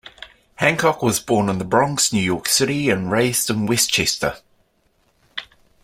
[0.55, 4.37] Hancock was born in the Bronx, New York City and raised in Westchester.